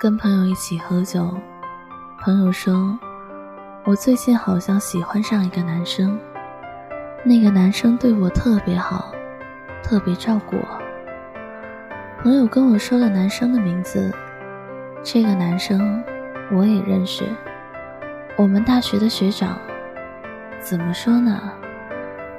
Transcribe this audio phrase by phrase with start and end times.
[0.00, 1.30] 跟朋友一起喝酒，
[2.22, 2.98] 朋友说
[3.84, 6.18] ：“我最近好像喜欢上一个男生，
[7.22, 9.12] 那个男生对我特别好，
[9.82, 10.78] 特别照顾我。”
[12.24, 14.10] 朋友跟我说了男生的名字，
[15.02, 16.02] 这个男生
[16.50, 17.24] 我也认识，
[18.38, 19.58] 我们大学的学长。
[20.60, 21.52] 怎么说呢？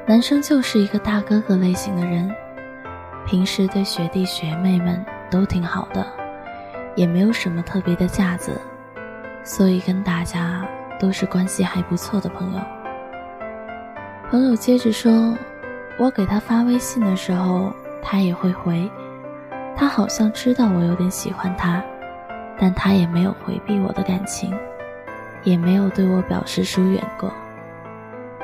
[0.08, 2.28] 男生就是一个大哥哥类型的人，
[3.28, 6.04] 平时对学弟学妹们都挺好的。
[6.96, 8.60] 也没有什么特别的架子，
[9.44, 10.68] 所以跟大家
[11.00, 12.62] 都是关系还不错的朋友。
[14.30, 15.36] 朋友接着说
[16.00, 18.90] ：“我给他发微信的时候，他也会回。
[19.76, 21.84] 他好像知道我有点喜欢他，
[22.58, 24.54] 但他也没有回避我的感情，
[25.44, 27.32] 也没有对我表示疏远过。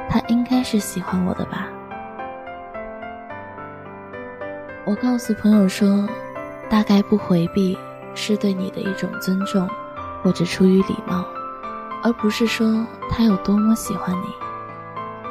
[0.09, 1.67] 他应该是喜欢我的吧？”
[4.83, 6.07] 我告诉朋友说
[6.69, 7.77] ：“大概不回避。”
[8.17, 9.69] 是对你的一种尊重，
[10.23, 11.23] 或者出于礼貌，
[12.03, 14.25] 而不是说他有多么喜欢你。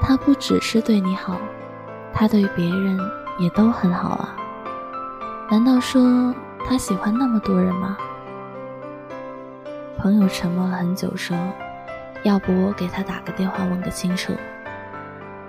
[0.01, 1.37] 他不只是对你好，
[2.15, 2.97] 他对别人
[3.39, 4.37] 也都很好啊。
[5.51, 6.33] 难道说
[6.65, 7.99] 他喜欢那么多人吗？
[9.99, 11.37] 朋友沉默了很久，说
[12.23, 14.33] ：“要不我给他打个电话问个清楚。”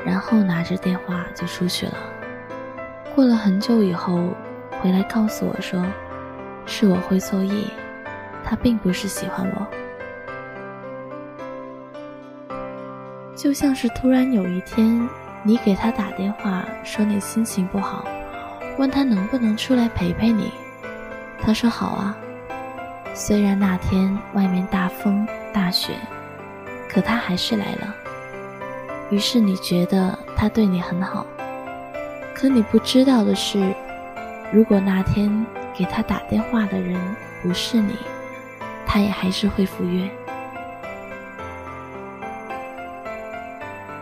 [0.04, 1.94] 然后拿着电话就出去了。
[3.14, 4.20] 过了很久以后，
[4.82, 5.80] 回来告诉我说。
[6.70, 7.72] 是我会错意，
[8.44, 9.68] 他并不是喜欢我。
[13.36, 15.08] 就像是突然有一天，
[15.44, 18.06] 你给他打电话说你心情不好，
[18.78, 20.52] 问他能不能出来陪陪你，
[21.42, 22.16] 他说好啊。
[23.14, 25.94] 虽然那天外面大风大雪，
[26.90, 27.96] 可他还是来了。
[29.10, 31.26] 于是你觉得他对你很好，
[32.36, 33.74] 可你不知道的是，
[34.52, 35.46] 如果那天。
[35.78, 37.00] 给他打电话的人
[37.44, 37.96] 不是你，
[38.86, 40.10] 他也还是会赴约。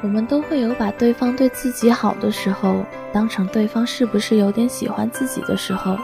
[0.01, 5.97] 我们都会有把对方对自己好的时候，当成对方是不是有点喜欢自己的时候。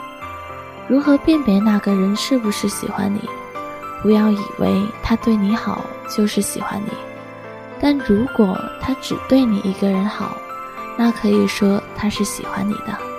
[0.87, 3.21] 如何辨别那个人是不是喜欢你？
[4.01, 6.91] 不要以为他对你好就是喜欢你，
[7.79, 10.35] 但如果他只对你一个人好，
[10.97, 13.10] 那可以说他是喜欢你的。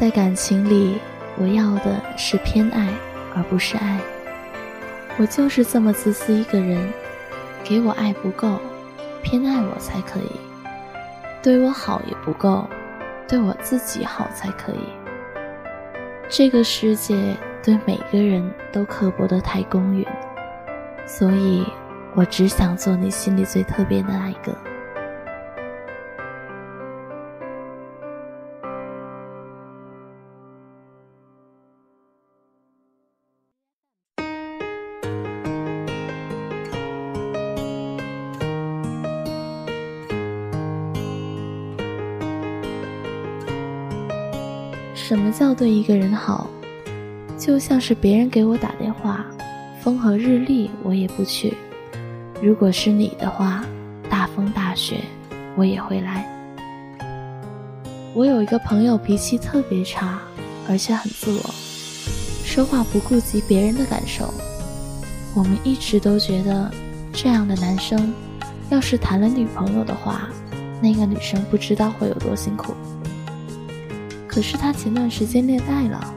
[0.00, 0.98] 在感情里，
[1.36, 2.88] 我要的是偏爱，
[3.36, 4.00] 而不是爱。
[5.18, 6.90] 我就是这么自私一个人，
[7.62, 8.58] 给我爱不够，
[9.22, 10.32] 偏爱我才可以；
[11.42, 12.66] 对我好也不够，
[13.28, 14.88] 对我自己好才可以。
[16.30, 20.06] 这个世界对每个人都刻薄的太公允，
[21.04, 21.62] 所以
[22.14, 24.56] 我只想做你心里最特别的那一个。
[45.10, 46.48] 什么叫对一个人好？
[47.36, 49.26] 就像是别人给我打电话，
[49.82, 51.52] 风和日丽我也不去；
[52.40, 53.64] 如果是你的话，
[54.08, 54.98] 大风大雪
[55.56, 56.24] 我也会来。
[58.14, 60.20] 我有一个朋友脾气特别差，
[60.68, 61.50] 而且很自我，
[62.44, 64.32] 说话不顾及别人的感受。
[65.34, 66.70] 我们一直都觉得，
[67.12, 68.14] 这样的男生，
[68.70, 70.28] 要是谈了女朋友的话，
[70.80, 72.76] 那个女生不知道会有多辛苦。
[74.30, 76.14] 可是他前段时间恋爱了，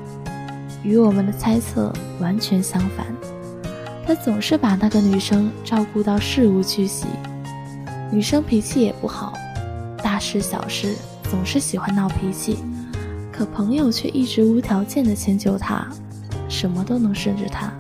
[0.84, 3.08] 与我们的猜测完全相反。
[4.06, 7.08] 他总是把那个女生照顾到事无巨细，
[8.12, 9.34] 女生脾气也不好，
[10.04, 10.94] 大事小事
[11.24, 12.60] 总是喜欢闹脾气。
[13.32, 15.88] 可朋友却一直无条件的迁就他，
[16.48, 17.74] 什么都能顺着他。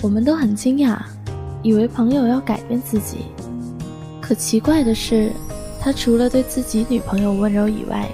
[0.00, 0.96] 我们都很惊讶，
[1.62, 3.26] 以为朋友要改变自己。
[4.18, 5.30] 可奇怪的是。
[5.84, 8.08] 他除了对自己女朋友温柔以外，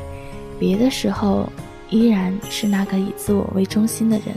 [0.58, 1.46] 别的时候
[1.90, 4.34] 依然是那个以自我为中心的人。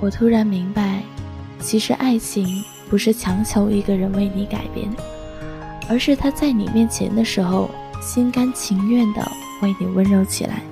[0.00, 1.02] 我突然明白，
[1.58, 4.88] 其实爱情不是强求一个人为你改变，
[5.88, 7.68] 而是他在你面前的时候，
[8.00, 9.32] 心甘情愿的
[9.62, 10.62] 为你温柔起来。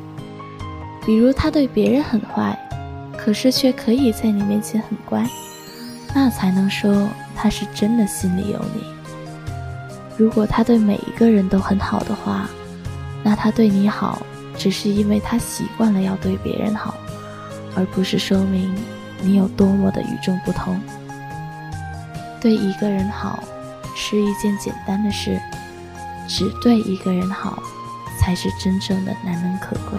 [1.04, 2.56] 比如他对别人很坏，
[3.18, 5.28] 可是却可以在你面前很乖，
[6.14, 9.01] 那才能说他是真的心里有你。
[10.16, 12.48] 如果他对每一个人都很好的话，
[13.22, 14.24] 那他对你好，
[14.56, 16.94] 只是因为他习惯了要对别人好，
[17.74, 18.74] 而不是说明
[19.22, 20.78] 你有多么的与众不同。
[22.40, 23.42] 对一个人好
[23.94, 25.40] 是一件简单的事，
[26.28, 27.62] 只对一个人好，
[28.20, 29.98] 才是真正的难能可贵。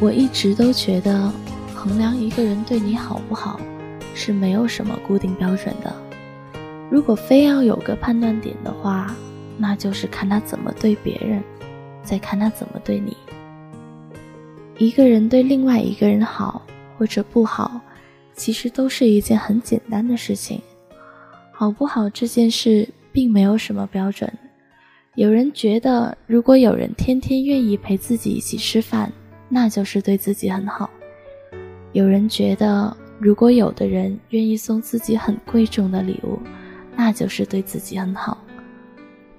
[0.00, 1.30] 我一直都觉得，
[1.74, 3.60] 衡量一个人对你好不好，
[4.14, 5.94] 是没有什么固定标准的。
[6.90, 9.14] 如果非要有个判断点的话，
[9.58, 11.42] 那就是看他怎么对别人，
[12.02, 13.14] 再看他怎么对你。
[14.78, 16.62] 一个人对另外一个人好
[16.96, 17.78] 或者不好，
[18.34, 20.62] 其实都是一件很简单的事情。
[21.52, 24.32] 好不好这件事并没有什么标准。
[25.14, 29.12] 有人觉得，如果有人天天愿意陪自己一起吃饭，
[29.50, 30.88] 那就是对自己很好。
[31.92, 36.38] 有人觉得，如果有的人愿意送自己很贵重的礼物，
[36.96, 38.38] 那就是对自己很好。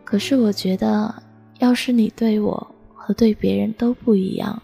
[0.03, 1.15] 可是我觉得，
[1.59, 4.61] 要是你对我和对别人都不一样，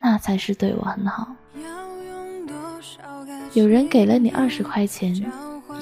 [0.00, 1.34] 那才是对我很好。
[3.54, 5.12] 有人给了你二十块钱，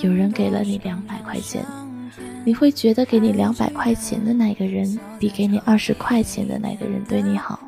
[0.00, 1.62] 有人给了你两百块钱，
[2.44, 7.60] 你会觉得给你两百块钱的那个人比给你二十块钱的那个人对你好。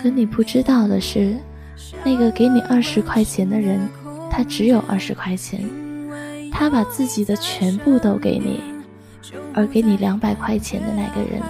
[0.00, 1.36] 可你不知道的是，
[2.04, 3.80] 那个给你二十块钱的人，
[4.30, 5.60] 他只有二十块钱，
[6.52, 8.60] 他把自己的全部都给你，
[9.52, 11.42] 而给你两百块钱的那个人，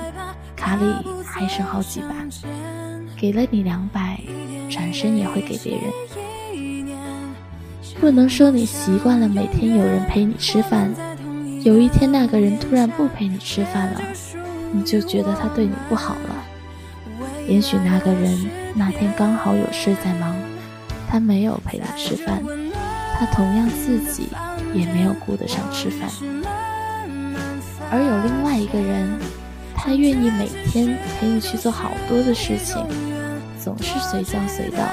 [0.56, 0.82] 卡里
[1.26, 2.08] 还剩好几百，
[3.18, 4.18] 给了你两百，
[4.70, 5.82] 转身也会给别人。
[8.00, 10.90] 不能说你习惯了每天有人陪你吃饭，
[11.64, 14.00] 有一天那个人突然不陪你吃饭了，
[14.72, 16.44] 你就觉得他对你不好了。
[17.48, 18.38] 也许那个人
[18.74, 20.36] 那天刚好有事在忙，
[21.08, 22.42] 他没有陪你吃饭，
[23.18, 24.28] 他同样自己
[24.74, 26.10] 也没有顾得上吃饭。
[27.90, 29.18] 而有另外一个人，
[29.74, 32.84] 他愿意每天陪你去做好多的事情，
[33.58, 34.84] 总是随叫随到。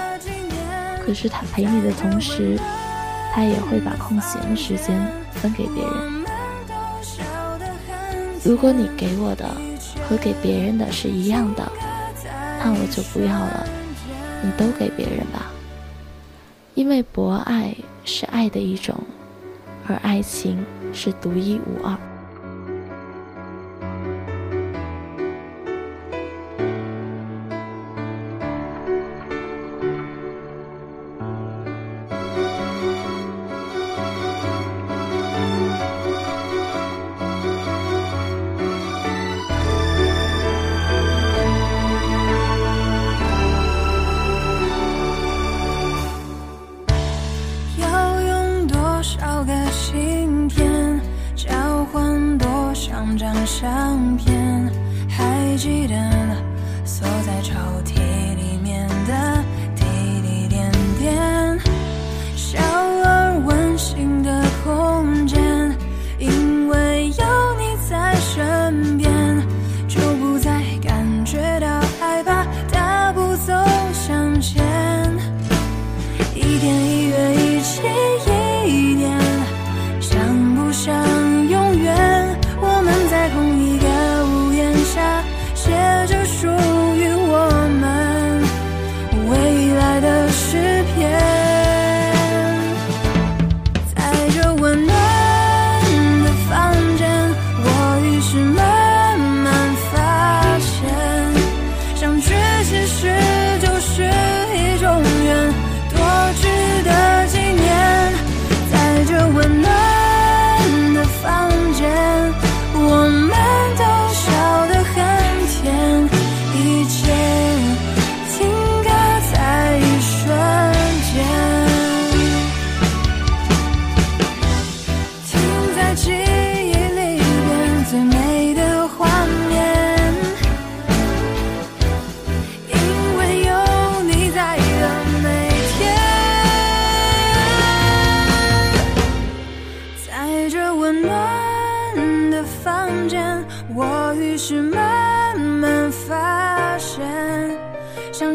[1.06, 2.58] 可是他陪你的同时，
[3.34, 4.96] 他也会把空闲的时间
[5.30, 6.26] 分给别人。
[8.46, 9.46] 如果你给我的
[10.08, 11.70] 和给别人的是一样的。
[12.66, 13.64] 那我就不要了，
[14.44, 15.52] 你都给别人吧。
[16.74, 19.00] 因为博爱是爱的一种，
[19.88, 21.96] 而爱情是独一无二。
[53.46, 54.72] 相片，
[55.08, 55.96] 还记得
[56.84, 57.54] 锁在抽
[57.84, 57.94] 屉
[58.36, 59.44] 里面的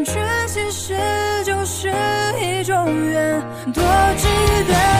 [0.03, 0.13] 相聚
[0.47, 0.95] 其实
[1.45, 1.89] 就是
[2.39, 3.41] 一种缘，
[3.73, 3.83] 多
[4.17, 4.27] 值
[4.67, 4.90] 得。